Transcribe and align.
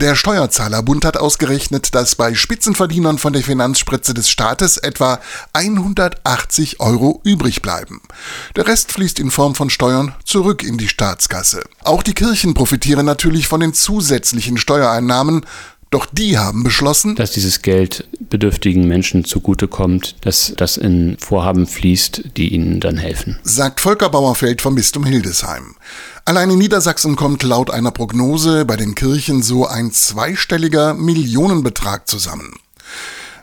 Der 0.00 0.14
Steuerzahlerbund 0.14 1.04
hat 1.04 1.16
ausgerechnet, 1.16 1.92
dass 1.92 2.14
bei 2.14 2.32
Spitzenverdienern 2.32 3.18
von 3.18 3.32
der 3.32 3.42
Finanzspritze 3.42 4.14
des 4.14 4.30
Staates 4.30 4.76
etwa 4.76 5.18
180 5.54 6.78
Euro 6.78 7.20
übrig 7.24 7.62
bleiben. 7.62 8.00
Der 8.54 8.68
Rest 8.68 8.92
fließt 8.92 9.18
in 9.18 9.32
Form 9.32 9.56
von 9.56 9.70
Steuern 9.70 10.14
zurück 10.24 10.62
in 10.62 10.78
die 10.78 10.86
Staatskasse. 10.86 11.64
Auch 11.82 12.04
die 12.04 12.14
Kirchen 12.14 12.54
profitieren 12.54 13.06
natürlich 13.06 13.48
von 13.48 13.58
den 13.58 13.74
zusätzlichen 13.74 14.56
Steuereinnahmen, 14.56 15.44
doch 15.90 16.06
die 16.06 16.38
haben 16.38 16.64
beschlossen, 16.64 17.16
dass 17.16 17.32
dieses 17.32 17.62
Geld 17.62 18.06
bedürftigen 18.20 18.86
Menschen 18.86 19.24
zugutekommt, 19.24 20.16
dass 20.20 20.52
das 20.56 20.76
in 20.76 21.16
Vorhaben 21.18 21.66
fließt, 21.66 22.36
die 22.36 22.52
ihnen 22.52 22.80
dann 22.80 22.98
helfen. 22.98 23.38
Sagt 23.42 23.80
Volker 23.80 24.10
Bauerfeld 24.10 24.60
vom 24.60 24.74
Bistum 24.74 25.04
Hildesheim. 25.04 25.76
Allein 26.26 26.50
in 26.50 26.58
Niedersachsen 26.58 27.16
kommt 27.16 27.42
laut 27.42 27.70
einer 27.70 27.90
Prognose 27.90 28.66
bei 28.66 28.76
den 28.76 28.94
Kirchen 28.94 29.42
so 29.42 29.66
ein 29.66 29.90
zweistelliger 29.90 30.92
Millionenbetrag 30.92 32.06
zusammen. 32.06 32.52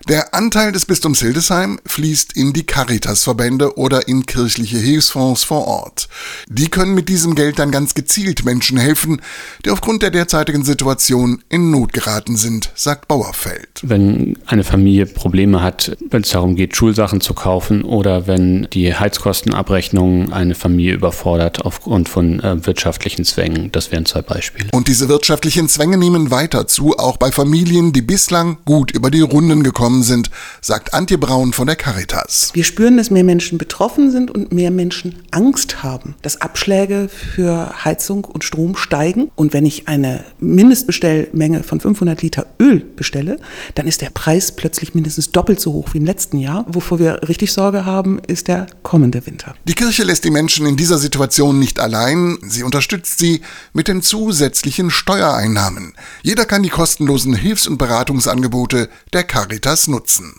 Der 0.07 0.35
Anteil 0.35 0.71
des 0.71 0.85
Bistums 0.85 1.19
Hildesheim 1.19 1.79
fließt 1.85 2.33
in 2.33 2.53
die 2.53 2.63
Caritas-Verbände 2.63 3.75
oder 3.77 4.07
in 4.07 4.27
kirchliche 4.27 4.77
Hilfsfonds 4.77 5.43
vor 5.43 5.67
Ort. 5.67 6.09
Die 6.47 6.67
können 6.67 6.93
mit 6.93 7.09
diesem 7.09 7.33
Geld 7.33 7.57
dann 7.57 7.71
ganz 7.71 7.95
gezielt 7.95 8.45
Menschen 8.45 8.77
helfen, 8.77 9.21
die 9.65 9.71
aufgrund 9.71 10.03
der 10.03 10.11
derzeitigen 10.11 10.63
Situation 10.63 11.43
in 11.49 11.71
Not 11.71 11.93
geraten 11.93 12.37
sind, 12.37 12.69
sagt 12.75 13.07
Bauerfeld. 13.07 13.81
Wenn 13.81 14.37
eine 14.45 14.63
Familie 14.63 15.07
Probleme 15.07 15.63
hat, 15.63 15.97
wenn 16.11 16.21
es 16.21 16.29
darum 16.29 16.55
geht, 16.55 16.75
Schulsachen 16.75 17.19
zu 17.19 17.33
kaufen 17.33 17.83
oder 17.83 18.27
wenn 18.27 18.67
die 18.73 18.93
Heizkostenabrechnung 18.93 20.31
eine 20.31 20.53
Familie 20.53 20.93
überfordert 20.93 21.65
aufgrund 21.65 22.09
von 22.09 22.39
äh, 22.41 22.63
wirtschaftlichen 22.65 23.25
Zwängen, 23.25 23.71
das 23.71 23.91
wären 23.91 24.05
zwei 24.05 24.21
Beispiele. 24.21 24.69
Und 24.71 24.87
diese 24.87 25.09
wirtschaftlichen 25.09 25.67
Zwänge 25.67 25.97
nehmen 25.97 26.29
weiter 26.29 26.67
zu, 26.67 26.97
auch 26.97 27.17
bei 27.17 27.31
Familien, 27.31 27.91
die 27.91 28.03
bislang 28.03 28.57
gut 28.65 28.91
über 28.91 29.09
die 29.09 29.21
Runden 29.21 29.63
gekommen 29.63 29.84
gekommen 29.85 30.01
sind, 30.01 30.31
sagt 30.61 30.95
Antje 30.95 31.19
Braun 31.19 31.53
von 31.53 31.67
der 31.67 31.75
Caritas. 31.75 32.49
Wir 32.53 32.63
spüren, 32.63 32.97
dass 32.97 33.11
mehr 33.11 33.23
Menschen 33.23 33.59
betroffen 33.59 34.09
sind 34.09 34.31
und 34.31 34.51
mehr 34.51 34.71
Menschen 34.71 35.21
Angst 35.29 35.83
haben, 35.83 36.15
dass 36.23 36.41
Abschläge 36.41 37.07
für 37.07 37.85
Heizung 37.85 38.25
und 38.25 38.43
Strom 38.43 38.75
steigen. 38.75 39.29
Und 39.35 39.53
wenn 39.53 39.63
ich 39.63 39.87
eine 39.87 40.23
Mindestbestellmenge 40.39 41.61
von 41.61 41.79
500 41.79 42.23
Liter 42.23 42.47
Öl 42.59 42.79
bestelle, 42.79 43.37
dann 43.75 43.85
ist 43.85 44.01
der 44.01 44.09
Preis 44.09 44.53
plötzlich 44.53 44.95
mindestens 44.95 45.29
doppelt 45.29 45.59
so 45.59 45.73
hoch 45.73 45.89
wie 45.93 45.99
im 45.99 46.05
letzten 46.05 46.39
Jahr. 46.39 46.65
Wovor 46.67 46.97
wir 46.97 47.21
richtig 47.27 47.53
Sorge 47.53 47.85
haben, 47.85 48.17
ist 48.25 48.47
der 48.47 48.65
kommende 48.81 49.23
Winter. 49.27 49.53
Die 49.65 49.75
Kirche 49.75 50.03
lässt 50.03 50.23
die 50.23 50.31
Menschen 50.31 50.65
in 50.65 50.77
dieser 50.77 50.97
Situation 50.97 51.59
nicht 51.59 51.79
allein. 51.79 52.39
Sie 52.41 52.63
unterstützt 52.63 53.19
sie 53.19 53.41
mit 53.73 53.87
den 53.87 54.01
zusätzlichen 54.01 54.89
Steuereinnahmen. 54.89 55.93
Jeder 56.23 56.45
kann 56.45 56.63
die 56.63 56.69
kostenlosen 56.69 57.35
Hilfs- 57.35 57.67
und 57.67 57.77
Beratungsangebote 57.77 58.89
der 59.13 59.23
Caritas 59.23 59.74
nutzen. 59.87 60.33